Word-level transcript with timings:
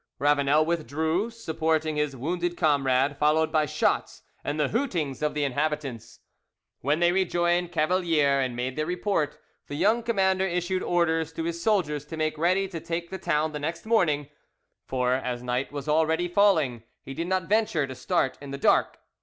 Ravanel 0.17 0.65
withdrew, 0.65 1.29
supporting 1.29 1.95
his 1.95 2.15
wounded 2.15 2.57
comrade, 2.57 3.19
followed 3.19 3.51
by 3.51 3.67
shots 3.67 4.23
and 4.43 4.59
the 4.59 4.69
hootings 4.69 5.21
of 5.21 5.35
the 5.35 5.43
inhabitants. 5.43 6.21
When 6.79 6.99
they 6.99 7.11
rejoined 7.11 7.71
Cavalier 7.71 8.39
and 8.39 8.55
made 8.55 8.75
their 8.75 8.87
report, 8.87 9.39
the 9.67 9.75
young 9.75 10.01
commander 10.01 10.47
issued 10.47 10.81
orders 10.81 11.31
to 11.33 11.43
his 11.43 11.61
soldiers 11.61 12.03
to 12.05 12.17
make 12.17 12.35
ready 12.39 12.67
to 12.69 12.79
take 12.79 13.11
the 13.11 13.19
town 13.19 13.51
the 13.51 13.59
next 13.59 13.85
morning; 13.85 14.29
for, 14.87 15.13
as 15.13 15.43
night 15.43 15.71
was 15.71 15.87
already 15.87 16.27
falling, 16.27 16.81
he 17.03 17.13
did 17.13 17.27
not 17.27 17.43
venture 17.43 17.85
to 17.85 17.93
start 17.93 18.39
in 18.41 18.49
the 18.49 18.57
dark. 18.57 18.97